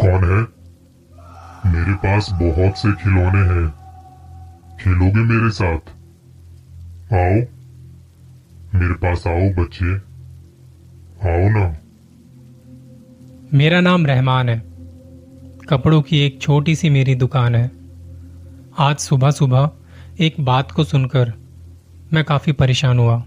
कौन 0.00 0.24
है? 0.24 0.56
मेरे 1.72 1.92
पास 1.94 2.30
बहुत 2.32 2.78
से 2.78 2.92
खिलौने 2.92 3.38
हैं। 3.38 3.68
खेलोगे 4.76 5.20
मेरे 5.20 5.50
साथ? 5.50 5.78
आओ। 7.14 7.34
मेरे 8.80 8.94
पास 8.94 9.26
आओ 9.26 9.62
बच्चे। 9.62 9.94
आओ 11.28 11.48
ना। 11.48 11.76
मेरा 13.54 13.80
नाम 13.80 14.06
रहमान 14.06 14.48
है। 14.48 14.62
कपड़ों 15.68 16.02
की 16.02 16.18
एक 16.18 16.40
छोटी 16.40 16.76
सी 16.76 16.90
मेरी 16.90 17.14
दुकान 17.14 17.54
है। 17.54 17.70
आज 18.78 18.96
सुबह 18.96 19.30
सुबह 19.30 19.70
एक 20.20 20.34
बात 20.40 20.70
को 20.70 20.84
सुनकर 20.84 21.32
मैं 22.12 22.24
काफ़ी 22.24 22.52
परेशान 22.52 22.98
हुआ, 22.98 23.24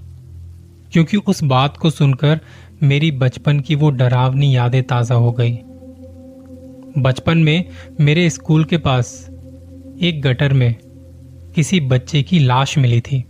क्योंकि 0.92 1.18
उस 1.18 1.44
बात 1.44 1.78
को 1.78 1.90
सुनकर 1.90 2.40
मेरी 2.84 3.12
बचपन 3.12 3.60
की 3.60 3.76
वो 3.76 3.90
डरावनी 3.90 4.56
यादें 4.56 4.84
ताज़ा 4.84 5.16
हो 5.16 5.32
गई। 5.32 5.60
बचपन 7.02 7.38
में 7.38 7.66
मेरे 8.00 8.30
स्कूल 8.30 8.63
के 8.63 8.77
पास 8.77 9.27
एक 10.02 10.21
गटर 10.21 10.53
में 10.53 10.76
किसी 11.55 11.80
बच्चे 11.80 12.21
की 12.23 12.40
लाश 12.40 12.77
मिली 12.77 13.02
थी। 13.02 13.23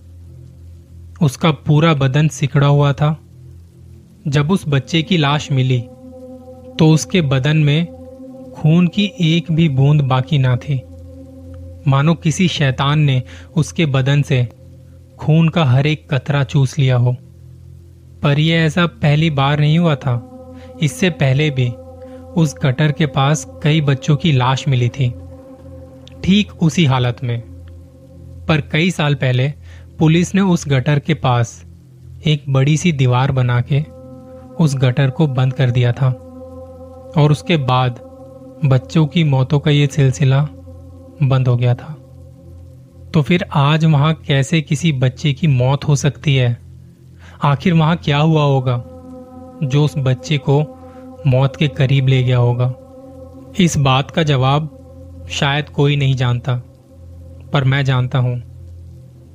उसका 1.21 1.51
पूरा 1.51 1.93
बदन 1.93 2.27
सिकड़ा 2.27 2.67
हुआ 2.67 2.93
था। 2.93 3.17
जब 4.27 4.51
उस 4.51 4.63
बच्चे 4.67 5.01
की 5.01 5.17
लाश 5.17 5.51
मिली 5.51 5.79
तो 6.79 6.89
उसके 6.89 7.21
बदन 7.21 7.57
में 7.57 7.85
खून 8.51 8.87
की 8.87 9.11
एक 9.21 9.51
भी 9.51 9.69
बूंद 9.69 10.01
बाकी 10.01 10.37
ना 10.37 10.55
थी। 10.57 10.81
मानो 11.87 12.13
किसी 12.13 12.47
शैतान 12.47 12.99
ने 12.99 13.21
उसके 13.55 13.85
बदन 13.85 14.21
से 14.21 14.47
खून 15.17 15.49
का 15.49 15.63
हर 15.65 15.87
एक 15.87 16.09
कतरा 16.13 16.43
चूस 16.43 16.77
लिया 16.79 16.97
हो। 16.97 17.15
पर 18.23 18.39
यह 18.39 18.57
ऐसा 18.57 18.85
पहली 18.85 19.29
बार 19.29 19.59
नहीं 19.59 19.79
हुआ 19.79 19.95
था। 19.95 20.25
इससे 20.81 21.09
पहले 21.09 21.49
भी 21.49 21.71
उस 22.39 22.55
गटर 22.63 22.91
के 22.91 23.05
पास 23.05 23.45
कई 23.63 23.81
बच्चों 23.81 24.15
की 24.15 24.31
लाश 24.31 24.67
मिली 24.67 24.89
थी, 24.89 25.13
ठीक 26.23 26.51
उसी 26.63 26.85
हालत 26.85 27.17
में। 27.23 27.41
पर 28.47 28.61
कई 28.61 28.91
साल 28.91 29.15
पहले 29.15 29.53
पुलिस 29.99 30.35
ने 30.35 30.41
उस 30.41 30.67
गटर 30.67 30.99
के 30.99 31.13
पास 31.13 31.65
एक 32.25 32.43
बड़ी 32.49 32.77
सी 32.77 32.91
दीवार 32.91 33.31
बना 33.31 33.61
के 33.61 33.83
उस 34.59 34.75
गटर 34.75 35.09
को 35.09 35.27
बंद 35.27 35.53
कर 35.53 35.71
दिया 35.71 35.91
था 35.91 36.09
और 37.17 37.31
उसके 37.31 37.57
बाद 37.57 37.99
बच्चों 38.65 39.07
की 39.07 39.23
मौतों 39.23 39.59
का 39.59 39.71
ये 39.71 39.87
सिलसिला 39.87 40.41
बंद 41.23 41.47
हो 41.47 41.57
गया 41.57 41.75
था। 41.75 41.93
तो 43.13 43.21
फिर 43.21 43.45
आज 43.53 43.85
वहाँ 43.85 44.13
कैसे 44.13 44.61
किसी 44.61 44.91
बच्चे 44.91 45.33
की 45.33 45.47
मौत 45.47 45.87
हो 45.87 45.95
सकती 45.95 46.35
है? 46.35 46.57
आखिर 47.43 47.73
वहाँ 47.73 47.95
क्या 47.95 48.17
हुआ 48.17 48.43
होगा? 48.43 48.83
जो 49.63 49.85
उस 49.85 49.93
बच्चे 49.97 50.37
को 50.37 50.78
मौत 51.27 51.55
के 51.55 51.67
करीब 51.67 52.07
ले 52.07 52.23
गया 52.23 52.37
होगा। 52.37 52.73
इस 53.59 53.77
बात 53.77 54.11
का 54.11 54.23
जवाब 54.23 55.25
शायद 55.29 55.69
कोई 55.69 55.95
नहीं 55.95 56.15
जानता, 56.15 56.55
पर 57.53 57.63
मैं 57.63 57.85
जानता 57.85 58.19
हूँ। 58.19 58.41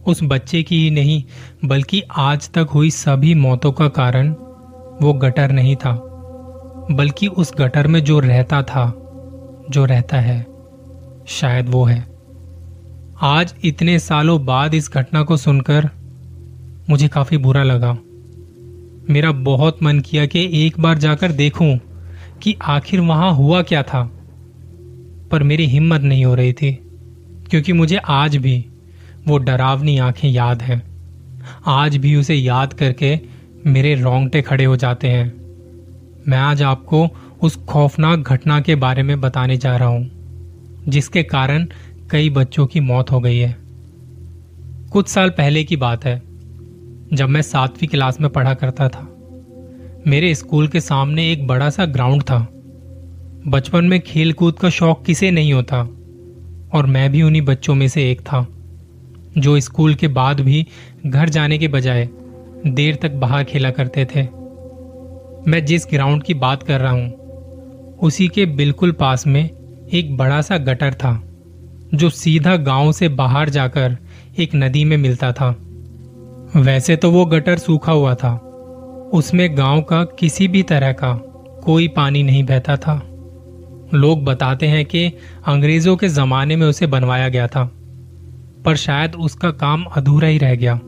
उस 0.07 0.21
बच्चे 0.23 0.63
की 0.63 0.83
ही 0.85 0.91
नहीं, 0.91 1.23
बल्कि 1.65 2.03
आज 2.11 2.51
तक 2.51 2.69
हुई 2.75 2.91
सभी 2.91 3.35
मौतों 3.35 3.73
का 3.73 3.89
कारण 3.89 4.31
वो 5.03 5.13
गटर 5.13 5.53
नहीं 5.53 5.77
था, 5.77 5.93
बल्कि 6.91 7.27
उस 7.27 7.53
गटर 7.59 7.87
में 7.87 8.05
जो 8.05 8.19
रहता 8.19 8.63
था, 8.63 8.87
जो 9.71 9.85
रहता 9.85 10.17
है, 10.17 10.47
शायद 11.27 11.69
वो 11.69 11.85
है। 11.85 12.07
आज 13.21 13.55
इतने 13.65 13.99
सालों 13.99 14.45
बाद 14.45 14.75
इस 14.75 14.91
घटना 14.93 15.23
को 15.23 15.37
सुनकर 15.37 15.89
मुझे 16.91 17.09
काफ़ी 17.09 17.37
बुरा 17.37 17.63
लगा। 17.63 17.97
मेरा 19.11 19.33
बहुत 19.33 19.83
मन 19.83 20.01
किया 20.01 20.27
कि 20.27 20.67
एक 20.67 20.81
बार 20.81 20.99
जाकर 20.99 21.33
देखूँ 21.33 21.79
कि 22.43 22.57
आखिर 22.63 23.01
वहाँ 23.01 23.33
हुआ 23.35 23.63
क्या 23.63 23.83
था। 23.83 24.03
पर 25.31 25.43
मेरी 25.43 25.67
हिम्मत 25.67 26.01
नहीं 26.01 26.25
हो 26.25 26.35
रही 26.35 26.53
थी, 26.53 26.73
क्योंकि 27.51 27.73
मुझे 27.73 27.97
आज 27.97 28.37
भी 28.37 28.65
वो 29.29 29.39
डरावनी 29.39 29.99
आँखें 29.99 30.29
याद 30.29 30.63
हैं। 30.63 30.83
आज 31.67 31.97
भी 31.97 32.17
उसे 32.17 32.35
याद 32.35 32.73
करके 32.73 33.19
मेरे 33.67 33.95
रोंगटे 33.95 34.43
खड़े 34.43 34.65
हो 34.65 34.77
जाते 34.77 35.09
हैं। 35.09 35.33
मैं 36.29 36.39
आज 36.39 36.63
आपको 36.63 37.09
उस 37.43 37.57
खौफनाक 37.65 38.19
घटना 38.19 38.61
के 38.61 38.75
बारे 38.75 39.03
में 39.03 39.21
बताने 39.21 39.57
जा 39.57 39.77
रहा 39.77 39.89
हूँ, 39.89 40.11
जिसके 40.89 41.23
कारण 41.23 41.67
कई 42.11 42.31
बच्चों 42.31 42.67
की 42.67 42.81
मौत 42.81 43.11
हो 43.11 43.21
गई 43.21 43.39
है। 43.39 43.57
कुछ 44.93 45.09
साल 45.09 45.31
पहले 45.31 45.65
की 45.65 45.77
बात 45.77 46.05
है 46.05 46.23
जब 47.15 47.29
मैं 47.29 47.43
सातवीं 47.43 47.89
क्लास 47.89 48.21
में 48.21 48.31
पढ़ा 48.31 48.55
करता 48.55 48.89
था। 48.89 49.09
मेरे 50.07 50.35
स्कूल 50.35 50.69
के 50.69 50.81
सामने 50.81 51.31
एक 51.33 51.47
बड़ा 51.47 51.71
सा 51.71 51.85
ग्राउंड 51.87 52.23
था। 52.23 52.39
बचपन 53.49 53.85
में 53.85 54.01
खेल 54.01 54.33
कूद 54.33 54.59
का 54.59 54.71
शौक 54.71 55.05
किसे 55.05 55.31
नहीं 55.31 55.53
होता, 55.53 55.81
और 56.73 56.87
मैं 56.87 57.11
भी 57.13 57.23
उन्हीं 57.23 57.43
बच्चों 57.43 57.75
में 57.75 57.89
से 57.89 58.11
एक 58.11 58.21
था, 58.21 58.47
जो 59.39 59.59
स्कूल 59.61 59.95
के 59.95 60.09
बाद 60.09 60.41
भी 60.41 60.67
घर 61.07 61.29
जाने 61.29 61.59
के 61.59 61.69
बजाय 61.69 62.09
देर 62.67 62.95
तक 62.95 63.11
बाहर 63.11 63.45
खेला 63.45 63.71
करते 63.71 64.05
थे। 64.05 64.23
मैं 65.51 65.65
जिस 65.65 65.87
ग्राउंड 65.87 66.23
की 66.23 66.35
बात 66.35 66.63
कर 66.63 66.81
रहा 66.81 66.93
हूँ, 66.93 67.13
उसी 68.03 68.29
के 68.29 68.47
बिल्कुल 68.47 68.93
पास 68.93 69.27
में 69.27 69.51
एक 69.93 70.17
बड़ा 70.17 70.41
सा 70.43 70.57
गटर 70.59 70.95
था, 70.95 71.21
जो 71.95 72.11
सीधा 72.11 72.57
गाँव 72.57 72.93
से 72.93 73.09
बाहर 73.09 73.49
जाकर 73.49 73.97
एक 74.39 74.55
नदी 74.55 74.85
में 74.85 74.97
मिलता 74.97 75.33
था। 75.33 75.55
वैसे 76.57 76.97
तो 76.97 77.11
वो 77.11 77.25
गटर 77.27 77.59
सूखा 77.59 77.93
हुआ 77.93 78.15
था। 78.15 78.35
उसमें 79.13 79.57
गाँव 79.59 79.81
का 79.83 80.05
किसी 80.05 80.49
भी 80.49 80.63
तरह 80.63 80.93
का 80.93 81.13
कोई 81.65 81.89
पानी 81.89 82.23
नहीं 82.23 82.45
बहता 82.45 82.77
था। 82.77 82.95
लोग 83.95 84.25
बताते 84.25 84.67
हैं 84.67 84.85
कि 84.85 85.07
अंग्रेज़ों 85.47 85.97
के 85.97 86.09
जमाने 86.09 86.57
में 86.57 86.67
उसे 86.67 86.87
बनवाया 86.87 87.29
गया 87.29 87.47
था, 87.47 87.65
पर 88.65 88.77
शायद 88.77 89.15
उसका 89.15 89.51
काम 89.51 89.85
अधूरा 89.97 90.29
ही 90.29 90.39
रह 90.39 90.55
गया। 90.55 90.79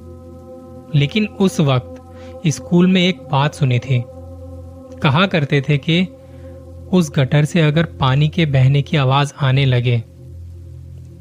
लेकिन 0.94 1.26
उस 1.26 1.60
वक्त 1.60 2.48
स्कूल 2.48 2.86
में 2.86 3.02
एक 3.02 3.18
बात 3.32 3.54
सुनी 3.54 3.78
थी। 3.78 4.02
कहा 5.02 5.26
करते 5.26 5.60
थे 5.60 5.78
कि 5.78 6.06
उस 6.92 7.12
गटर 7.16 7.44
से 7.44 7.60
अगर 7.60 7.84
पानी 8.00 8.28
के 8.28 8.46
बहने 8.46 8.82
की 8.82 8.96
आवाज़ 8.96 9.32
आने 9.40 9.64
लगे 9.64 9.98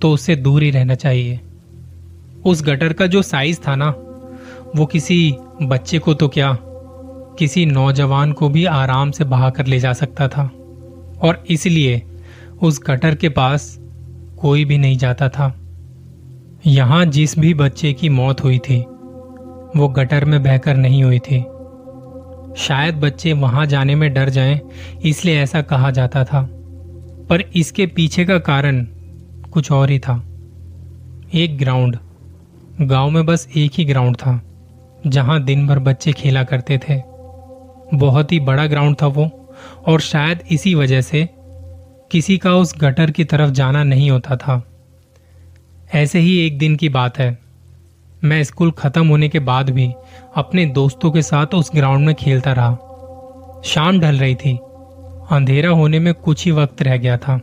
तो 0.02 0.12
उससे 0.12 0.36
दूर 0.36 0.64
ही 0.64 0.72
रहना 0.72 0.96
चाहिए। 0.96 1.40
उस 2.46 2.64
गटर 2.64 2.94
का 2.94 3.08
जो 3.08 3.22
साइज़ 3.22 3.60
था 3.68 3.76
ना 3.76 3.96
वो 4.76 4.86
किसी 4.86 5.36
बच्चे 5.62 6.00
को 6.00 6.14
तो 6.14 6.28
क्या 6.28 6.58
किसी 7.40 7.66
नौजवान 7.66 8.32
को 8.32 8.50
भी 8.50 8.66
आराम 8.66 9.12
से 9.12 9.24
बहा 9.24 9.50
कर 9.50 9.66
ले 9.66 9.80
जा 9.80 9.94
सकता 9.94 10.28
था? 10.28 10.44
और 11.22 11.44
इसलिए 11.50 12.02
उस 12.64 12.82
गटर 12.88 13.16
के 13.16 13.30
पास 13.30 13.80
कोई 14.40 14.66
भी 14.66 14.78
नहीं 14.78 14.98
जाता 14.98 15.30
था। 15.30 15.60
यहाँ 16.68 17.06
जिस 17.06 17.40
भी 17.40 17.54
बच्चे 17.54 17.94
की 17.94 18.10
मौत 18.10 18.44
हुई 18.44 18.58
थी, 18.58 18.82
वो 19.76 19.88
गटर 19.88 20.26
में 20.26 20.44
बहकर 20.44 20.76
नहीं 20.76 21.04
हुई 21.04 21.20
थी। 21.20 21.42
शायद 22.58 22.96
बच्चे 22.96 23.34
वहाँ 23.34 23.66
जाने 23.66 23.96
में 23.96 24.14
डर 24.14 24.30
जाएँ, 24.30 24.62
इसलिए 25.06 25.40
ऐसा 25.40 25.62
कहा 25.62 25.92
जाता 25.92 26.24
था। 26.24 26.50
पर 27.30 27.42
इसके 27.42 27.86
पीछे 27.86 28.26
का 28.26 28.38
कारण 28.38 28.84
कुछ 29.52 29.72
और 29.72 29.90
ही 29.90 30.00
था। 30.00 30.24
एक 31.34 31.58
ग्राउंड। 31.58 31.98
गाँव 32.82 33.10
में 33.10 33.26
बस 33.26 33.48
एक 33.56 33.72
ही 33.76 33.86
ग्राउंड 33.86 34.16
था। 34.16 34.42
जहाँ 35.08 35.44
दिन 35.44 35.68
भर 35.68 35.80
बच्चे 35.80 36.12
खेला 36.12 36.44
करते 36.44 36.78
थे। 36.78 37.02
बहुत 37.94 38.32
ही 38.32 38.40
बड़ा 38.40 38.66
ग्राउंड 38.66 38.96
था 39.02 39.08
वो, 39.08 39.54
और 39.88 40.00
शायद 40.00 40.40
इसी 40.52 40.76
वजह 40.76 41.02
से 41.02 41.30
किसी 42.12 42.38
का 42.38 42.56
उस 42.56 42.76
गटर 42.78 43.12
की 43.12 43.24
तरफ़ 43.24 43.52
जाना 43.52 43.84
नहीं 43.84 44.12
होता 44.12 44.36
था। 44.36 44.68
ऐसे 45.94 46.20
ही 46.20 46.38
एक 46.38 46.58
दिन 46.58 46.76
की 46.76 46.90
बात 46.90 47.20
है। 47.20 47.40
मैं 48.24 48.44
स्कूल 48.44 48.72
खत्म 48.72 49.08
होने 49.08 49.30
के 49.30 49.40
बाद 49.40 49.70
भी 49.70 49.94
अपने 50.36 50.66
दोस्तों 50.66 51.12
के 51.12 51.22
साथ 51.22 51.48
उस 51.54 51.72
ग्राउंड 51.76 52.06
में 52.06 52.16
खेलता 52.16 52.54
रहा। 52.54 52.78
शाम 53.66 54.00
ढल 54.00 54.16
रही 54.16 54.36
थी। 54.36 54.60
अंधेरा 55.32 55.70
होने 55.70 56.00
में 56.00 56.14
कुछ 56.14 56.46
ही 56.46 56.52
वक्त 56.52 56.82
रह 56.82 56.98
गया 56.98 57.18
था। 57.18 57.42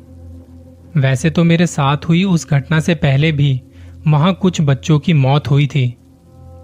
वैसे 0.97 1.31
तो 1.31 1.45
मेरे 1.45 1.67
साथ 1.67 1.97
हुई 1.97 2.25
उस 2.25 2.51
घटना 2.51 2.81
से 2.81 2.95
पहले 2.95 3.33
भी 3.33 3.63
वहाँ 4.07 4.35
कुछ 4.35 4.61
बच्चों 4.61 4.99
की 4.99 5.13
मौत 5.13 5.51
हुई 5.51 5.67
थी। 5.67 5.97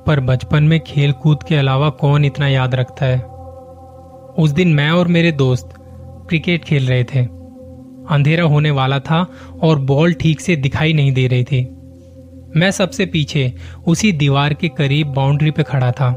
पर 0.09 0.21
बचपन 0.21 0.65
में 0.65 0.79
खेल 0.81 1.13
कूद 1.13 1.43
के 1.43 1.57
अलावा 1.57 1.89
कौन 2.01 2.25
इतना 2.25 2.49
याद 2.49 2.75
रखता 2.75 3.07
है? 3.07 3.19
उस 4.39 4.51
दिन 4.51 4.69
मैं 4.75 4.91
और 4.91 5.09
मेरे 5.09 5.33
दोस्त 5.33 5.75
क्रिकेट 6.29 6.65
खेल 6.65 6.87
रहे 6.87 7.05
थे। 7.05 7.25
अंधेरा 8.11 8.45
होने 8.45 8.71
वाला 8.71 8.99
था 9.01 9.27
और 9.63 9.79
बॉल 9.79 10.13
ठीक 10.13 10.41
से 10.41 10.57
दिखाई 10.57 10.93
नहीं 10.93 11.13
दे 11.13 11.27
रही 11.27 11.45
थी। 11.45 11.61
मैं 12.57 12.71
सबसे 12.71 13.07
पीछे 13.07 13.53
उसी 13.87 14.13
दीवार 14.13 14.55
के 14.55 14.69
करीब 14.69 15.13
बाउंड्री 15.13 15.51
पे 15.51 15.63
खड़ा 15.63 15.93
था 15.93 16.11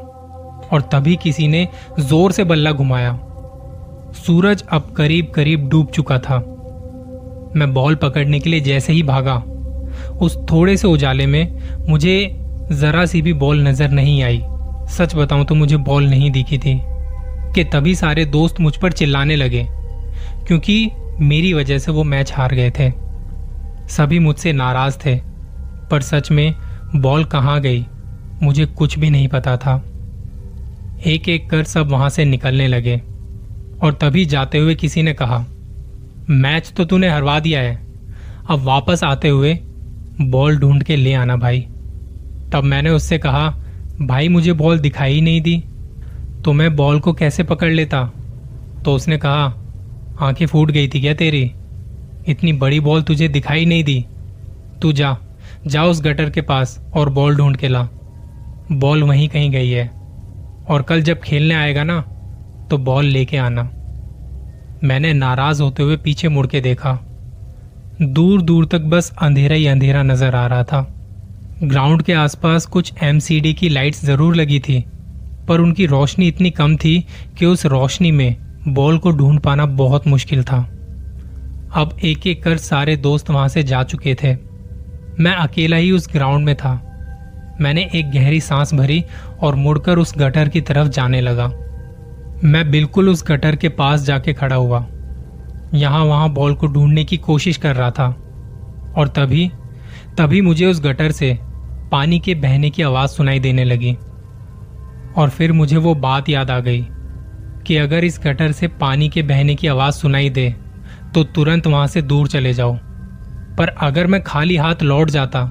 और 0.72 0.90
तभी 0.94 1.16
किसी 1.16 1.48
ने 1.48 1.68
ज़ोर 2.00 2.32
से 2.32 2.44
बल्ला 2.44 2.72
घुमाया। 2.72 3.14
सूरज 4.18 4.64
अब 4.72 4.94
करीब 4.98 5.32
करीब 5.36 5.70
डूब 5.70 5.88
चुका 5.88 6.20
था। 6.20 6.38
मैं 7.56 7.74
बॉल 7.74 7.96
पकड़ने 7.96 8.40
के 8.40 8.50
लिए 8.50 8.60
जैसे 8.60 8.94
ही 8.94 9.04
भागा, 9.04 9.36
उस 10.22 10.38
थोड़े 10.52 10.78
से 10.78 10.88
उजाले 10.88 11.26
में 11.26 11.60
मुझे 11.90 12.38
जरा 12.72 13.06
सी 13.06 13.22
भी 13.22 13.34
बॉल 13.34 13.62
नज़र 13.62 13.90
नहीं 13.92 14.22
आई। 14.24 14.42
सच 14.90 15.16
बताऊँ 15.16 15.46
तो 15.46 15.56
मुझे 15.56 15.78
बॉल 15.80 16.06
नहीं 16.06 16.32
दिखी 16.32 16.58
थी, 16.58 16.80
कि 17.56 17.64
तभी 17.64 17.96
सारे 17.96 18.26
दोस्त 18.28 18.60
मुझ 18.62 18.76
पर 18.78 18.92
चिल्लाने 18.92 19.36
लगे, 19.36 19.66
क्योंकि 20.48 20.90
मेरी 21.22 21.54
वजह 21.54 21.78
से 21.78 21.92
वो 21.92 22.04
मैच 22.04 22.32
हार 22.34 22.54
गए 22.54 22.72
थे। 22.72 22.90
सभी 23.90 24.20
मुझसे 24.20 24.54
नाराज़ 24.54 24.98
थे, 24.98 25.16
पर 25.92 26.02
सच 26.02 26.32
में 26.32 26.54
बॉल 26.96 27.24
कहाँ 27.26 27.60
गई, 27.62 27.86
मुझे 28.44 28.66
कुछ 28.68 28.98
भी 29.00 29.10
नहीं 29.10 29.28
पता 29.28 29.56
था। 29.58 29.76
एक 31.06 31.30
एक 31.30 31.50
कर 31.50 31.64
सब 31.64 31.90
वहाँ 31.90 32.10
से 32.10 32.26
निकलने 32.26 32.68
लगे, 32.68 32.96
और 33.84 33.98
तभी 34.02 34.26
जाते 34.26 34.58
हुए 34.58 34.76
किसी 34.76 35.04
ने 35.04 35.14
कहा, 35.14 35.46
मैच 36.30 36.72
तो 36.78 36.86
तूने 36.86 37.10
हरवा 37.10 37.40
दिया 37.40 37.62
है, 37.62 37.76
अब 38.50 38.64
वापस 38.64 39.04
आते 39.04 39.30
हुए 39.30 39.54
बॉल 40.22 40.58
ढूंढ 40.58 40.84
के 40.84 40.96
ले 40.96 41.14
आना 41.14 41.36
भाई। 41.36 41.66
तब 42.52 42.64
मैंने 42.64 42.90
उससे 42.90 43.18
कहा, 43.18 43.56
भाई, 44.02 44.28
मुझे 44.28 44.54
बॉल 44.54 44.80
दिखाई 44.80 45.14
ही 45.14 45.22
नहीं 45.22 45.42
दी। 45.42 45.64
तो 46.46 46.54
मैं 46.54 46.76
बॉल 46.76 47.00
को 47.00 47.14
कैसे 47.14 47.44
पकड़ 47.44 47.72
लेता? 47.72 48.12
तो 48.86 48.94
उसने 48.94 49.18
कहा, 49.18 49.58
आँखें 50.20 50.46
फूट 50.46 50.72
गई 50.72 50.88
थी 50.88 51.02
क्या 51.02 51.14
तेरी? 51.14 51.52
इतनी 52.28 52.54
बड़ी 52.54 52.80
बॉल 52.80 53.02
तुझे 53.02 53.28
दिखाई 53.28 53.66
नहीं 53.66 53.84
दी। 53.84 54.06
तू 54.82 54.94
जा 54.94 55.18
जा 55.68 55.84
उस 55.84 56.02
गटर 56.02 56.30
के 56.30 56.42
पास 56.42 56.86
और 56.94 57.10
बॉल 57.10 57.36
ढूंढ 57.36 57.58
के 57.58 57.68
ला। 57.68 57.90
बॉल 58.72 59.04
वहीं 59.04 59.30
कहीं 59.30 59.52
गई 59.52 59.70
है। 59.70 59.92
और 60.70 60.82
कल 60.82 61.02
जब 61.02 61.20
खेलने 61.20 61.54
आएगा 61.54 61.84
ना 61.84 62.02
तो 62.70 62.78
बॉल 62.78 63.06
लेके 63.06 63.38
आना। 63.38 63.72
मैंने 64.84 65.14
नाराज़ 65.14 65.62
होते 65.62 65.84
हुए 65.84 65.98
पीछे 65.98 66.30
मुड़ 66.30 66.48
के 66.48 66.62
देखा। 66.62 67.00
दूर 68.02 68.42
दूर 68.42 68.66
तक 68.66 68.80
बस 68.80 69.16
अंधेरा 69.22 69.56
ही 69.56 69.68
अंधेरा 69.68 70.04
नज़र 70.04 70.36
आ 70.36 70.48
रहा 70.48 70.64
था। 70.64 71.01
ग्राउंड 71.64 72.02
के 72.02 72.14
आसपास 72.14 72.66
कुछ 72.66 72.92
एमसीडी 73.04 73.54
की 73.54 73.68
लाइट्स 73.70 74.04
ज़रूर 74.06 74.36
लगी 74.36 74.60
थी, 74.60 74.80
पर 75.48 75.60
उनकी 75.60 75.86
रोशनी 75.86 76.28
इतनी 76.28 76.50
कम 76.52 76.76
थी 76.76 77.00
कि 77.38 77.46
उस 77.46 77.66
रोशनी 77.66 78.12
में 78.12 78.36
बॉल 78.68 78.98
को 78.98 79.12
ढूंढ 79.12 79.40
पाना 79.40 79.66
बहुत 79.66 80.08
मुश्किल 80.08 80.44
था। 80.44 80.58
अब 81.76 81.98
एक 82.04 82.26
एक 82.28 82.42
कर 82.44 82.58
सारे 82.58 82.96
दोस्त 82.98 83.30
वहाँ 83.30 83.48
से 83.48 83.64
जा 83.64 83.84
चुके 83.84 84.16
थे। 84.24 84.34
मैं 85.20 85.34
अकेला 85.34 85.78
ही 85.78 85.92
उस 85.92 86.08
ग्राउंड 86.14 86.46
में 86.46 86.56
था। 86.56 86.74
मैंने 87.62 87.90
एक 87.96 88.10
गहरी 88.12 88.40
सांस 88.42 88.74
भरी 88.74 89.04
और 89.42 89.56
मुड़कर 89.56 89.98
उस 89.98 90.14
गटर 90.18 90.50
की 90.50 90.62
तरफ़ 90.62 90.88
जाने 90.88 91.22
लगा। 91.22 91.48
मैं 92.44 92.70
बिल्कुल 92.72 93.10
उस 93.10 93.24
गटर 93.28 93.56
के 93.56 93.70
पास 93.70 94.02
जाके 94.02 94.34
खड़ा 94.34 94.56
हुआ। 94.56 94.86
यहाँ 95.74 96.04
वहाँ 96.06 96.30
बॉल 96.30 96.56
को 96.56 96.68
ढूँढने 96.68 97.04
की 97.04 97.18
कोशिश 97.20 97.58
कर 97.58 97.76
रहा 97.76 97.92
था। 97.92 98.10
और 98.98 99.08
तभी 99.08 99.50
तभी 100.18 100.42
मुझे 100.42 100.66
उस 100.66 100.82
गटर 100.84 101.12
से 101.12 101.38
पानी 101.92 102.20
के 102.20 102.36
बहने 102.36 102.70
की 102.70 102.84
आवाज़ 102.84 103.12
सुनाई 103.12 103.40
देने 103.40 103.64
लगी। 103.64 103.94
और 105.18 105.30
फिर 105.30 105.52
मुझे 105.52 105.78
वो 105.78 105.94
बात 105.96 106.30
याद 106.30 106.52
आ 106.52 106.60
गई 106.60 106.86
कि 107.68 107.78
अगर 107.78 108.04
इस 108.04 108.20
गटर 108.26 108.52
से 108.52 108.68
पानी 108.68 109.10
के 109.10 109.24
बहने 109.24 109.56
की 109.56 109.68
आवाज़ 109.68 109.96
सुनाई 109.96 110.30
दे 110.30 110.50
तो 111.16 111.24
तुरंत 111.24 111.68
वहाँ 111.68 111.88
से 111.88 112.02
दूर 112.02 112.28
चले 112.28 112.54
जाओ। 112.54 112.78
पर 113.58 113.68
अगर 113.82 114.08
मैं 114.08 114.22
खाली 114.24 114.56
हाथ 114.58 114.84
लौट 114.84 115.10
जाता 115.10 115.44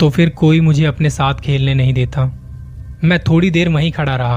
तो 0.00 0.08
फिर 0.10 0.30
कोई 0.30 0.60
मुझे 0.60 0.84
अपने 0.84 1.10
साथ 1.10 1.34
खेलने 1.34 1.74
नहीं 1.74 1.94
देता। 1.94 2.24
मैं 3.04 3.18
थोड़ी 3.20 3.50
देर 3.50 3.68
वहीं 3.68 3.92
खड़ा 3.92 4.16
रहा 4.16 4.36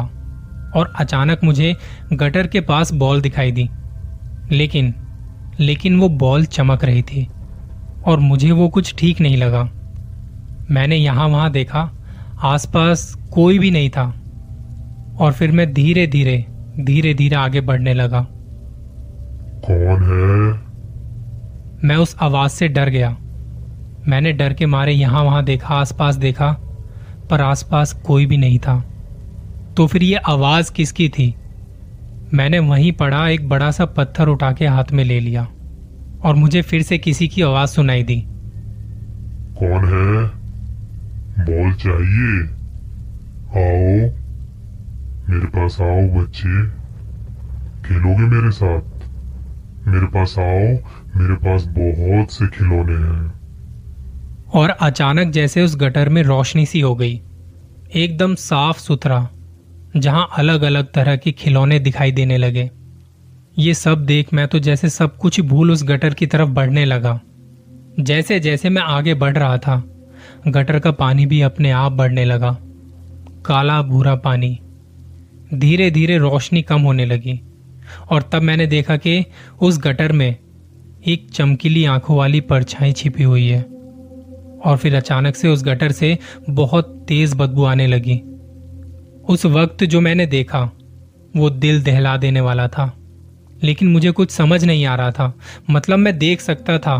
और 0.75 0.93
अचानक 0.99 1.43
मुझे 1.43 1.75
गटर 2.13 2.47
के 2.47 2.61
पास 2.61 2.93
बॉल 2.93 3.21
दिखाई 3.21 3.51
दी। 3.51 3.69
लेकिन 4.51 4.93
लेकिन 5.59 5.99
वो 5.99 6.09
बॉल 6.09 6.45
चमक 6.45 6.83
रही 6.85 7.01
थी 7.01 7.27
और 8.05 8.19
मुझे 8.19 8.51
वो 8.51 8.67
कुछ 8.69 8.93
ठीक 8.97 9.21
नहीं 9.21 9.37
लगा। 9.37 9.69
मैंने 10.71 10.95
यहाँ 10.95 11.27
वहाँ 11.27 11.51
देखा 11.51 11.91
आसपास 12.39 13.15
कोई 13.33 13.59
भी 13.59 13.71
नहीं 13.71 13.89
था। 13.89 14.13
और 15.19 15.33
फिर 15.33 15.51
मैं 15.51 15.73
धीरे 15.73 16.07
धीरे 16.07 16.45
धीरे 16.79 17.13
धीरे 17.13 17.35
आगे 17.35 17.61
बढ़ने 17.61 17.93
लगा। 17.93 18.27
कौन 19.65 20.03
है? 20.03 20.59
मैं 21.87 21.95
उस 21.95 22.15
आवाज़ 22.21 22.51
से 22.51 22.67
डर 22.67 22.89
गया। 22.89 23.17
मैंने 24.07 24.33
डर 24.33 24.53
के 24.53 24.65
मारे 24.65 24.91
यहाँ 24.91 25.23
वहाँ 25.23 25.43
देखा 25.43 25.75
आसपास 25.75 26.15
देखा 26.15 26.51
पर 27.29 27.41
आसपास 27.41 27.93
कोई 27.93 28.25
भी 28.25 28.37
नहीं 28.37 28.59
था। 28.59 28.83
तो 29.77 29.87
फिर 29.87 30.03
ये 30.03 30.15
आवाज़ 30.15 30.73
किसकी 30.73 31.09
थी? 31.09 31.35
मैंने 32.33 32.59
वहीं 32.59 32.91
पड़ा 32.91 33.29
एक 33.29 33.49
बड़ा 33.49 33.71
सा 33.71 33.85
पत्थर 33.85 34.27
उठा 34.27 34.51
के 34.51 34.67
हाथ 34.67 34.91
में 34.93 35.03
ले 35.03 35.19
लिया 35.19 35.47
और 36.23 36.35
मुझे 36.35 36.61
फिर 36.61 36.81
से 36.81 36.97
किसी 36.97 37.27
की 37.27 37.41
आवाज़ 37.41 37.69
सुनाई 37.69 38.03
दी। 38.03 38.23
कौन 39.59 39.85
है? 39.85 40.38
बॉल 41.39 41.73
चाहिए 41.73 42.43
आओ। 43.49 44.11
मेरे 45.29 45.45
पास 45.45 45.77
आओ 45.81 46.01
बच्चे। 46.01 46.79
खेलोगे 47.87 48.23
मेरे 48.23 48.51
साथ? 48.51 48.81
मेरे 49.87 50.05
पास 50.05 50.35
आओ। 50.39 50.89
मेरे 51.21 51.35
पास 51.35 51.63
बहुत 51.63 52.31
से 52.31 52.47
खिलौने 52.47 52.93
हैं। 52.93 53.33
और 54.53 54.69
अचानक 54.69 55.31
जैसे 55.31 55.61
उस 55.61 55.77
गटर 55.77 56.09
में 56.09 56.23
रोशनी 56.23 56.65
सी 56.65 56.81
हो 56.81 56.95
गई। 56.95 57.21
एकदम 57.95 58.35
साफ़ 58.35 58.79
सुथरा, 58.79 59.29
जहाँ 59.97 60.29
अलग 60.37 60.61
अलग 60.61 60.93
तरह 60.93 61.15
के 61.15 61.31
खिलौने 61.31 61.79
दिखाई 61.79 62.11
देने 62.11 62.37
लगे। 62.37 62.71
ये 63.57 63.73
सब 63.73 64.05
देख 64.05 64.33
मैं 64.33 64.47
तो 64.47 64.59
जैसे 64.59 64.89
सब 64.89 65.17
कुछ 65.17 65.41
भूल 65.41 65.71
उस 65.71 65.83
गटर 65.83 66.13
की 66.13 66.27
तरफ़ 66.27 66.49
बढ़ने 66.49 66.85
लगा। 66.85 67.21
जैसे 67.99 68.39
जैसे 68.39 68.69
मैं 68.69 68.81
आगे 68.81 69.13
बढ़ 69.13 69.37
रहा 69.37 69.57
था 69.57 69.88
गटर 70.47 70.79
का 70.79 70.91
पानी 70.91 71.25
भी 71.25 71.41
अपने 71.41 71.71
आप 71.71 71.91
बढ़ने 71.91 72.25
लगा। 72.25 72.57
काला 73.45 73.81
भूरा 73.81 74.15
पानी। 74.15 74.59
धीरे 75.53 75.91
धीरे 75.91 76.17
रोशनी 76.17 76.61
कम 76.61 76.81
होने 76.81 77.05
लगी 77.05 77.41
और 78.11 78.21
तब 78.21 78.41
मैंने 78.41 78.67
देखा 78.67 78.97
कि 78.97 79.25
उस 79.61 79.79
गटर 79.79 80.11
में 80.11 80.35
एक 81.07 81.29
चमकीली 81.33 81.85
आँखों 81.85 82.17
वाली 82.17 82.41
परछाई 82.41 82.91
छिपी 82.91 83.23
हुई 83.23 83.47
है 83.47 83.61
और 84.65 84.77
फिर 84.77 84.95
अचानक 84.95 85.35
से 85.35 85.47
उस 85.47 85.63
गटर 85.63 85.91
से 85.91 86.17
बहुत 86.49 87.05
तेज 87.07 87.33
बदबू 87.35 87.63
आने 87.63 87.87
लगी। 87.87 88.21
उस 89.29 89.45
वक्त 89.45 89.83
जो 89.83 90.01
मैंने 90.01 90.25
देखा, 90.25 90.71
वो 91.37 91.49
दिल 91.49 91.81
दहला 91.83 92.17
देने 92.17 92.41
वाला 92.41 92.67
था, 92.67 92.93
लेकिन 93.63 93.87
मुझे 93.87 94.11
कुछ 94.11 94.31
समझ 94.31 94.63
नहीं 94.65 94.85
आ 94.85 94.95
रहा 94.95 95.11
था। 95.11 95.33
मतलब 95.69 95.99
मैं 95.99 96.17
देख 96.17 96.41
सकता 96.41 96.77
था 96.77 96.99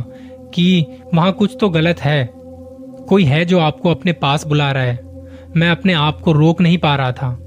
कि 0.54 0.86
वहाँ 1.14 1.32
कुछ 1.32 1.58
तो 1.60 1.70
गलत 1.70 2.02
है। 2.02 2.39
कोई 3.10 3.24
है 3.24 3.46
जो 3.46 3.60
आपको 3.60 3.92
अपने 3.92 4.14
पास 4.14 4.48
बुला 4.48 4.72
रहा 4.72 4.84
है। 4.84 5.00
मैं 5.58 5.70
अपने 5.70 5.94
आप 5.94 6.20
को 6.20 6.32
रोक 6.32 6.62
नहीं 6.62 6.78
पा 6.78 6.96
रहा 6.96 7.12
था। 7.12 7.40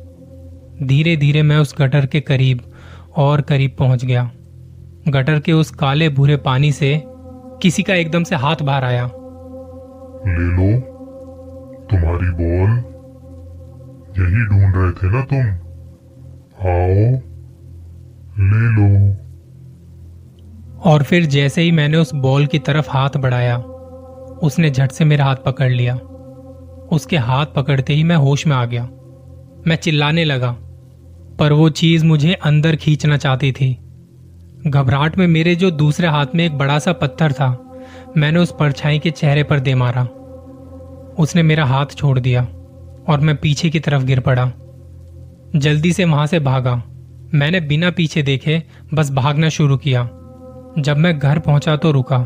धीरे 0.82 1.16
धीरे 1.16 1.42
मैं 1.42 1.56
उस 1.56 1.74
गटर 1.78 2.06
के 2.06 2.20
करीब 2.20 2.60
और 3.16 3.40
करीब 3.40 3.76
पहुँच 3.78 4.04
गया। 4.04 4.30
गटर 5.08 5.40
के 5.40 5.52
उस 5.52 5.70
काले 5.70 6.08
भूरे 6.08 6.36
पानी 6.36 6.72
से 6.72 7.02
किसी 7.62 7.82
का 7.82 7.94
एकदम 7.94 8.24
से 8.24 8.36
हाथ 8.36 8.56
बाहर 8.62 8.84
आया। 8.84 9.04
ले 10.26 10.56
लो 10.56 10.80
तुम्हारी 11.90 12.30
बॉल 12.30 12.70
यही 14.18 14.44
ढूंढ 14.46 14.74
रहे 14.76 14.90
थे 14.90 15.12
ना 15.12 15.24
तुम? 15.24 15.46
आओ 16.68 17.20
ले 18.38 18.68
लो। 18.76 19.16
और 20.90 21.02
फिर 21.02 21.26
जैसे 21.26 21.62
ही 21.62 21.72
मैंने 21.72 21.96
उस 21.96 22.14
बॉल 22.14 22.46
की 22.46 22.58
तरफ़ 22.58 22.90
हाथ 22.90 23.10
बढ़ाया 23.16 23.64
उसने 24.42 24.70
झट 24.70 24.90
से 24.90 25.04
मेरा 25.04 25.24
हाथ 25.24 25.36
पकड़ 25.36 25.72
लिया। 25.72 25.94
उसके 26.92 27.16
हाथ 27.16 27.46
पकड़ते 27.46 27.92
ही 27.92 28.04
मैं 28.04 28.16
होश 28.16 28.46
में 28.46 28.56
आ 28.56 28.64
गया। 28.64 28.88
मैं 29.66 29.76
चिल्लाने 29.76 30.24
लगा, 30.24 30.56
पर 31.38 31.52
वो 31.52 31.68
चीज़ 31.68 32.04
मुझे 32.04 32.32
अंदर 32.32 32.76
खींचना 32.76 33.16
चाहती 33.16 33.52
थी। 33.52 33.78
घबराहट 34.66 35.18
में 35.18 35.26
मेरे 35.26 35.54
जो 35.54 35.70
दूसरे 35.70 36.08
हाथ 36.08 36.26
में 36.34 36.46
एक 36.46 36.58
बड़ा 36.58 36.78
सा 36.78 36.92
पत्थर 36.92 37.32
था, 37.32 37.80
मैंने 38.16 38.38
उस 38.38 38.54
परछाई 38.60 38.98
के 38.98 39.10
चेहरे 39.10 39.42
पर 39.42 39.60
दे 39.60 39.74
मारा। 39.74 40.04
उसने 41.18 41.42
मेरा 41.42 41.64
हाथ 41.64 41.86
छोड़ 41.86 42.18
दिया 42.18 42.42
और 43.08 43.20
मैं 43.20 43.36
पीछे 43.36 43.70
की 43.70 43.80
तरफ़ 43.80 44.02
गिर 44.02 44.20
पड़ा। 44.20 44.52
जल्दी 45.56 45.92
से 45.92 46.04
वहाँ 46.04 46.26
से 46.26 46.40
भागा। 46.40 46.82
मैंने 47.34 47.60
बिना 47.60 47.90
पीछे 47.90 48.22
देखे 48.22 48.62
बस 48.94 49.10
भागना 49.10 49.48
शुरू 49.48 49.76
किया। 49.76 50.02
जब 50.78 50.96
मैं 50.96 51.18
घर 51.18 51.38
पहुँचा 51.38 51.76
तो 51.76 51.90
रुका। 51.90 52.18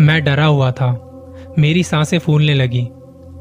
मैं 0.00 0.24
डरा 0.24 0.46
हुआ 0.46 0.70
था। 0.70 1.11
मेरी 1.58 1.82
साँसें 1.82 2.18
फूलने 2.18 2.54
लगी। 2.54 2.82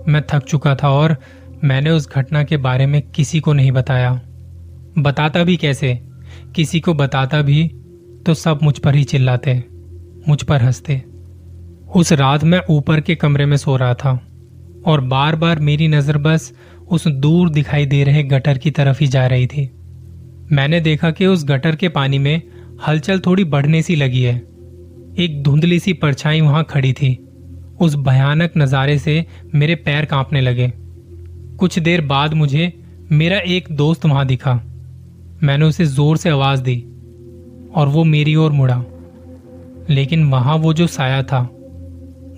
मैं 0.07 0.21
थक 0.33 0.43
चुका 0.43 0.75
था 0.75 0.89
और 0.89 1.15
मैंने 1.63 1.89
उस 1.89 2.09
घटना 2.09 2.43
के 2.43 2.57
बारे 2.57 2.85
में 2.85 3.01
किसी 3.01 3.39
को 3.39 3.53
नहीं 3.53 3.71
बताया। 3.71 4.21
बताता 4.97 5.43
भी 5.43 5.57
कैसे? 5.57 5.93
किसी 6.55 6.79
को 6.79 6.93
बताता 6.93 7.41
भी 7.41 7.67
तो 8.25 8.33
सब 8.33 8.59
मुझ 8.63 8.77
पर 8.79 8.95
ही 8.95 9.03
चिल्लाते, 9.03 9.63
मुझ 10.27 10.43
पर 10.43 10.61
हँसते। 10.61 11.03
उस 11.95 12.13
रात 12.13 12.43
मैं 12.43 12.61
ऊपर 12.69 13.01
के 13.01 13.15
कमरे 13.15 13.45
में 13.45 13.57
सो 13.57 13.77
रहा 13.77 13.93
था 13.93 14.27
और 14.85 15.01
बार 15.01 15.35
बार 15.35 15.59
मेरी 15.59 15.87
नज़र 15.87 16.17
बस 16.17 16.53
उस 16.87 17.07
दूर 17.07 17.49
दिखाई 17.49 17.85
दे 17.85 18.03
रहे 18.03 18.23
गटर 18.23 18.57
की 18.57 18.71
तरफ़ 18.71 18.99
ही 18.99 19.07
जा 19.07 19.27
रही 19.27 19.47
थी। 19.47 19.69
मैंने 20.51 20.79
देखा 20.79 21.11
कि 21.11 21.25
उस 21.25 21.45
गटर 21.45 21.75
के 21.75 21.89
पानी 21.89 22.19
में 22.19 22.41
हलचल 22.87 23.19
थोड़ी 23.19 23.43
बढ़ने 23.43 23.81
सी 23.81 23.95
लगी 23.95 24.21
है। 24.21 24.35
एक 25.19 25.41
धुंधली 25.43 25.79
सी 25.79 25.93
परछाई 25.93 26.41
वहाँ 26.41 26.63
खड़ी 26.69 26.93
थी। 26.93 27.27
उस 27.81 27.95
भयानक 27.95 28.53
नजारे 28.57 28.99
से 28.99 29.25
मेरे 29.55 29.75
पैर 29.75 30.05
कांपने 30.05 30.41
लगे। 30.41 30.73
कुछ 31.59 31.79
देर 31.79 32.01
बाद 32.01 32.33
मुझे 32.33 32.83
मेरा 33.11 33.37
एक 33.37 33.67
दोस्त 33.71 34.05
वहाँ 34.05 34.25
दिखा। 34.25 34.53
मैंने 35.43 35.65
उसे 35.65 35.85
ज़ोर 35.85 36.17
से 36.17 36.29
आवाज़ 36.29 36.61
दी 36.61 36.85
और 37.75 37.87
वो 37.87 38.03
मेरी 38.03 38.35
ओर 38.35 38.51
मुड़ा। 38.51 38.83
लेकिन 39.89 40.29
वहाँ 40.29 40.55
वो 40.55 40.73
जो 40.73 40.87
साया 40.87 41.23
था, 41.23 41.41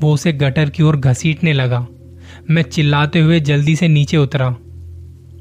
वो 0.02 0.14
उसे 0.14 0.34
गटर 0.34 0.70
की 0.70 0.84
ओर 0.84 0.98
घसीटने 0.98 1.54
लगा। 1.54 1.88
मैं 2.50 2.62
चिल्लाते 2.62 3.20
हुए 3.20 3.40
जल्दी 3.40 3.76
से 3.76 3.88
नीचे 3.88 4.18
उतरा 4.18 4.56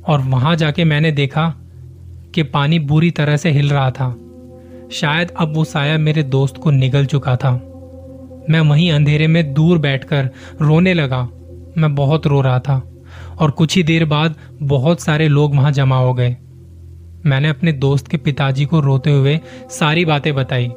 और 0.09 0.21
वहाँ 0.21 0.57
जाके 0.57 0.85
मैंने 0.85 1.13
देखा 1.13 1.55
कि 2.35 2.43
पानी 2.43 2.79
बुरी 2.79 3.11
तरह 3.11 3.37
से 3.37 3.51
हिल 3.51 3.71
रहा 3.71 3.91
था। 3.91 4.17
शायद 4.93 5.31
अब 5.31 5.55
वो 5.55 5.65
साया 5.65 5.99
मेरे 5.99 6.23
दोस्त 6.23 6.57
को 6.57 6.71
निगल 6.71 7.07
चुका 7.07 7.37
था। 7.37 7.72
मैं 8.51 8.61
वहीं 8.61 8.91
अंधेरे 8.93 9.27
में 9.27 9.53
दूर 9.55 9.79
बैठकर 9.79 10.29
रोने 10.61 10.95
लगा। 10.95 11.23
मैं 11.79 11.95
बहुत 11.95 12.27
रो 12.27 12.41
रहा 12.41 12.59
था 12.59 12.83
और 13.41 13.51
कुछ 13.51 13.77
ही 13.77 13.83
देर 13.83 14.05
बाद 14.05 14.35
बहुत 14.63 15.01
सारे 15.01 15.29
लोग 15.29 15.55
वहाँ 15.55 15.73
जमा 15.73 15.97
हो 15.97 16.15
गए। 16.15 16.37
मैंने 17.27 17.49
अपने 17.49 17.73
दोस्त 17.73 18.09
के 18.09 18.17
पिताजी 18.17 18.65
को 18.65 18.81
रोते 18.81 19.11
हुए 19.11 19.39
सारी 19.71 20.05
बातें 20.05 20.35
बताई। 20.35 20.73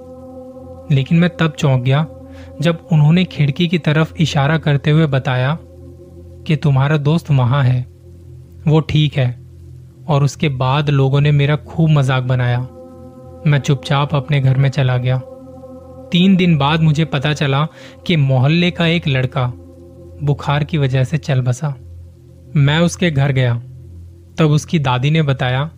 लेकिन 0.92 1.18
मैं 1.18 1.30
तब 1.38 1.52
चौंक 1.52 1.84
गया 1.84 2.06
जब 2.62 2.88
उन्होंने 2.92 3.24
खिड़की 3.26 3.68
की 3.68 3.78
तरफ़ 3.78 4.14
इशारा 4.16 4.58
करते 4.58 4.92
हुए 4.92 5.06
बताया 5.08 5.58
कि 6.48 6.56
तुम्हारा 6.56 6.98
दोस्त 6.98 7.32
वहाँ 7.32 7.64
है। 7.64 7.82
वो 8.68 8.80
ठीक 8.80 9.18
है 9.18 9.30
और 10.08 10.24
उसके 10.24 10.50
बाद 10.50 10.90
लोगों 10.90 11.22
ने 11.22 11.32
मेरा 11.32 11.56
खूब 11.56 11.90
मज़ाक 11.90 12.24
बनाया। 12.24 12.60
मैं 13.48 13.60
चुपचाप 13.60 14.16
अपने 14.16 14.40
घर 14.40 14.58
में 14.58 14.70
चला 14.70 14.98
गया। 14.98 15.22
तीन 16.12 16.36
दिन 16.36 16.58
बाद 16.58 16.82
मुझे 16.82 17.06
पता 17.06 17.34
चला 17.34 17.68
कि 18.08 18.16
मोहल्ले 18.16 18.72
का 18.72 18.88
एक 18.88 19.08
लड़का 19.08 19.46
बुखार 20.24 20.64
की 20.64 20.78
वजह 20.78 21.04
से 21.04 21.18
चल 21.18 21.42
बसा। 21.42 21.76
मैं 22.56 22.80
उसके 22.80 23.12
घर 23.12 23.32
गया। 23.32 23.56
तब 24.38 24.52
उसकी 24.52 24.80
दादी 24.80 25.12
ने 25.12 25.22
बताया 25.22 25.70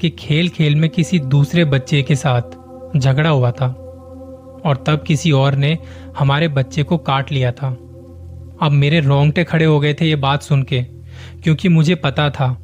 कि 0.00 0.10
खेल 0.10 0.48
खेल 0.48 0.76
में 0.76 0.90
किसी 0.90 1.18
दूसरे 1.18 1.64
बच्चे 1.64 2.02
के 2.02 2.14
साथ 2.14 2.98
झगड़ा 2.98 3.30
हुआ 3.30 3.50
था 3.50 3.66
और 4.66 4.84
तब 4.86 5.02
किसी 5.06 5.32
और 5.32 5.54
ने 5.54 5.78
हमारे 6.18 6.48
बच्चे 6.48 6.82
को 6.82 6.96
काट 6.98 7.32
लिया 7.32 7.52
था। 7.52 7.68
अब 8.62 8.70
मेरे 8.70 9.00
रोंगटे 9.00 9.44
खड़े 9.44 9.64
हो 9.64 9.80
गए 9.80 9.94
थे 9.94 10.04
ये 10.04 10.16
बात 10.16 10.42
सुन 10.42 10.62
के, 10.62 10.82
क्योंकि 11.42 11.68
मुझे 11.68 11.94
पता 11.94 12.30
था 12.30 12.56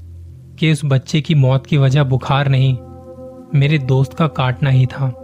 कि 0.59 0.73
उस 0.73 0.81
बच्चे 0.85 1.21
की 1.21 1.35
मौत 1.35 1.67
की 1.67 1.77
वजह 1.77 2.03
बुखार 2.03 2.49
नहीं, 2.49 2.77
मेरे 3.61 3.79
दोस्त 3.79 4.15
का 4.15 4.27
काटना 4.27 4.71
ही 4.71 4.87
था। 4.87 5.24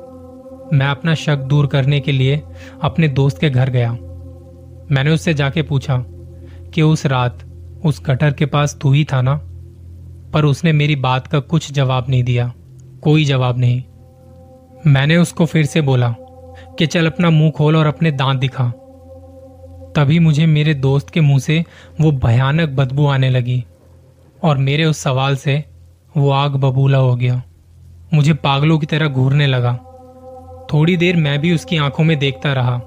मैं 0.72 0.86
अपना 0.86 1.14
शक 1.14 1.36
दूर 1.36 1.66
करने 1.66 2.00
के 2.00 2.12
लिए 2.12 2.42
अपने 2.82 3.08
दोस्त 3.08 3.38
के 3.38 3.50
घर 3.50 3.70
गया। 3.70 3.92
मैंने 4.90 5.10
उससे 5.10 5.34
जाके 5.34 5.62
पूछा 5.62 6.04
कि 6.74 6.82
उस 6.82 7.06
रात 7.06 7.44
उस 7.84 7.98
कटर 7.98 8.32
के 8.32 8.46
पास 8.46 8.78
तू 8.82 8.92
ही 8.92 9.04
था 9.04 9.22
ना? 9.22 9.40
पर 10.32 10.44
उसने 10.44 10.72
मेरी 10.72 10.96
बात 10.96 11.26
का 11.26 11.40
कुछ 11.40 11.72
जवाब 11.72 12.06
नहीं 12.08 12.24
दिया, 12.24 12.52
कोई 13.02 13.24
जवाब 13.24 13.58
नहीं। 13.58 13.82
मैंने 14.86 15.16
उसको 15.16 15.46
फिर 15.46 15.66
से 15.66 15.80
बोला 15.80 16.14
कि 16.78 16.86
चल 16.86 17.06
अपना 17.06 17.30
मुँह 17.30 17.50
खोल 17.50 17.76
और 17.76 17.86
अपने 17.86 18.10
दांत 18.10 18.40
दिखा। 18.40 18.72
तभी 19.96 20.18
मुझे 20.18 20.46
मेरे 20.46 20.74
दोस्त 20.74 21.10
के 21.10 21.20
मुँह 21.20 21.38
से 21.38 21.64
वो 22.00 22.12
भयानक 22.12 22.68
बदबू 22.68 23.06
आने 23.06 23.30
लगी 23.30 23.64
और 24.42 24.58
मेरे 24.58 24.84
उस 24.84 24.98
सवाल 24.98 25.36
से 25.36 25.64
वो 26.16 26.30
आग 26.30 26.50
बबूला 26.50 26.98
हो 26.98 27.16
गया। 27.16 27.42
मुझे 28.14 28.34
पागलों 28.34 28.78
की 28.78 28.86
तरह 28.86 29.08
घूरने 29.08 29.46
लगा। 29.46 29.78
थोड़ी 30.72 30.96
देर 30.96 31.16
मैं 31.16 31.40
भी 31.40 31.54
उसकी 31.54 31.76
आँखों 31.76 32.04
में 32.04 32.18
देखता 32.18 32.52
रहा। 32.52 32.78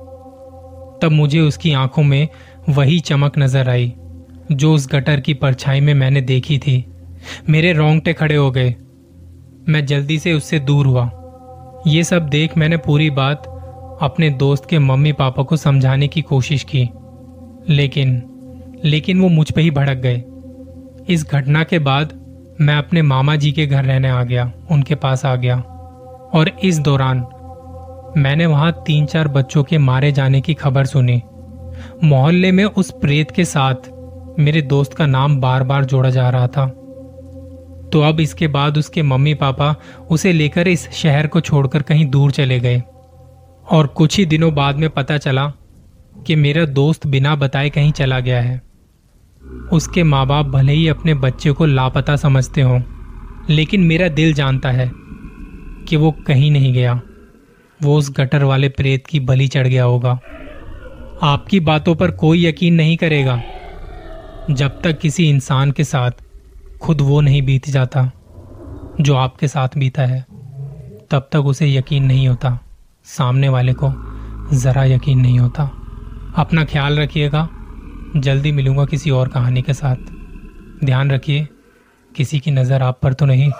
तब 1.02 1.10
मुझे 1.12 1.40
उसकी 1.40 1.74
आँखों 1.74 2.04
में 2.04 2.28
वही 2.70 3.00
चमक 3.00 3.38
नज़र 3.38 3.70
आई, 3.70 3.94
जो 4.52 4.74
उस 4.74 4.88
गटर 4.92 5.20
की 5.20 5.34
परछाई 5.34 5.80
में 5.80 5.94
मैंने 5.94 6.22
देखी 6.22 6.58
थी। 6.58 6.86
मेरे 7.50 7.74
रोंगटे 7.74 8.14
खड़े 8.14 8.36
हो 8.36 8.52
गए। 8.52 8.76
मैं 9.70 9.86
जल्दी 9.86 10.20
से 10.20 10.34
उससे 10.34 10.60
दूर 10.60 10.86
हुआ। 10.86 11.12
ये 11.88 12.04
सब 12.04 12.28
देख 12.30 12.58
मैंने 12.58 12.78
पूरी 12.78 13.10
बात 13.10 13.48
अपने 14.02 14.30
दोस्त 14.30 14.70
के 14.70 14.80
मम्मी 14.80 15.12
पापा 15.12 15.44
को 15.44 15.56
समझाने 15.56 16.08
की 16.08 16.22
कोशिश 16.22 16.64
की। 16.64 16.90
लेकिन 17.70 18.24
लेकिन 18.86 19.22
वो 19.22 19.30
मुझ 19.30 19.52
पे 19.52 19.62
ही 19.62 19.72
भड़क 19.72 19.98
गए। 19.98 20.24
इस 21.14 21.30
घटना 21.32 21.64
के 21.64 21.80
बाद 21.80 22.14
मैं 22.62 22.76
अपने 22.76 23.02
मामा 23.02 23.36
जी 23.36 23.52
के 23.52 23.68
घर 23.68 23.86
रहने 23.86 24.10
आ 24.10 24.24
गया, 24.24 24.52
उनके 24.72 24.96
पास 24.96 25.26
आ 25.26 25.36
गया। 25.36 25.58
और 26.34 26.52
इस 26.64 26.80
दौरान 26.80 27.26
मैंने 28.18 28.46
वहाँ 28.46 28.72
तीन 28.86 29.06
चार 29.06 29.28
बच्चों 29.28 29.64
के 29.64 29.78
मारे 29.78 30.12
जाने 30.12 30.42
की 30.42 30.54
खबर 30.54 30.86
सुनी। 30.86 31.22
मोहल्ले 32.04 32.52
में 32.52 32.64
उस 32.66 32.92
प्रेत 32.92 33.32
के 33.32 33.46
साथ 33.46 33.76
मेरे 34.40 34.62
दोस्त 34.62 34.94
का 34.94 35.06
नाम 35.06 35.40
बार 35.42 35.64
बार 35.64 35.86
जोड़ा 35.86 36.10
जा 36.10 36.30
रहा 36.30 36.48
था। 36.48 36.66
तो 37.94 38.02
अब 38.02 38.20
इसके 38.20 38.48
बाद 38.48 38.78
उसके 38.78 39.02
मम्मी 39.02 39.34
पापा 39.34 39.76
उसे 40.12 40.34
लेकर 40.34 40.68
इस 40.68 40.90
शहर 40.92 41.28
को 41.28 41.40
छोड़कर 41.40 41.82
कहीं 41.82 42.06
दूर 42.06 42.32
चले 42.32 42.60
गए। 42.60 42.82
और 43.72 43.88
कुछ 43.88 44.18
ही 44.18 44.26
दिनों 44.26 44.54
बाद 44.56 44.76
में 44.76 44.90
पता 44.90 45.18
चला 45.18 45.48
कि 46.28 46.36
मेरा 46.36 46.66
दोस्त 46.66 47.08
बिना 47.08 47.36
बताए 47.36 47.70
कहीं 47.70 47.92
चला 47.92 48.20
गया 48.20 48.42
है। 48.42 48.62
उसके 49.72 50.04
माँ 50.04 50.26
बाप 50.28 50.46
भले 50.46 50.74
ही 50.74 50.88
अपने 50.88 51.14
बच्चे 51.14 51.52
को 51.52 51.66
लापता 51.66 52.16
समझते 52.16 52.62
हों, 52.62 52.82
लेकिन 53.50 53.82
मेरा 53.82 54.08
दिल 54.08 54.34
जानता 54.34 54.72
है 54.72 54.92
कि 55.88 55.96
वो 55.96 56.12
कहीं 56.12 56.52
नहीं 56.52 56.74
गया। 56.74 57.02
वो 57.84 57.98
उस 57.98 58.12
गटर 58.12 58.44
वाले 58.44 58.70
प्रेत 58.70 59.08
की 59.08 59.20
बलि 59.20 59.48
चढ़ 59.48 59.68
गया 59.68 59.84
होगा। 59.84 60.20
आपकी 61.24 61.60
बातों 61.60 61.96
पर 61.96 62.12
कोई 62.12 62.46
यकीन 62.46 62.74
नहीं 62.74 62.98
करेगा, 62.98 63.42
जब 64.52 64.82
तक 64.82 65.00
किसी 65.00 65.30
इंसान 65.30 65.72
के 65.72 65.84
साथ 65.84 66.12
खुद 66.82 67.02
वो 67.02 67.22
नहीं 67.22 67.42
बीत 67.42 67.70
जाता, 67.70 68.12
जो 69.02 69.16
आपके 69.16 69.48
साथ 69.48 69.78
बीता 69.78 70.06
है। 70.06 70.22
तब 71.12 71.28
तक 71.32 71.46
उसे 71.46 71.68
यकीन 71.68 72.04
नहीं 72.04 72.28
होता, 72.28 72.60
सामने 73.06 73.50
वाले 73.50 73.74
को 73.74 73.94
ज़रा 74.54 74.84
यकीन 74.84 75.20
नहीं 75.20 75.40
होता। 75.40 75.64
अपना 76.38 76.64
ख्याल 76.66 77.00
रखिएगा, 77.00 77.48
जल्दी 78.16 78.52
मिलूँगा 78.52 78.86
किसी 78.86 79.10
और 79.10 79.28
कहानी 79.28 79.62
के 79.62 79.74
साथ। 79.74 79.96
ध्यान 80.86 81.12
रखिए, 81.12 81.48
किसी 82.12 82.40
की 82.40 82.52
नज़र 82.52 82.84
आप 82.84 83.00
पर 83.04 83.14
तो 83.14 83.26
नहीं। 83.26 83.52